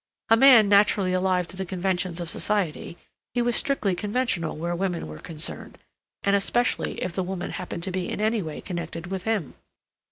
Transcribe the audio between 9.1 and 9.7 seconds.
him.